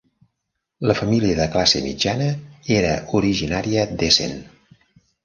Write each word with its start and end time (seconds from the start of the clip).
La 0.91 0.93
família 0.99 1.35
de 1.39 1.45
classe 1.55 1.81
mitjana 1.87 2.29
era 2.79 2.95
originària 3.21 3.85
d'Essen. 4.01 4.35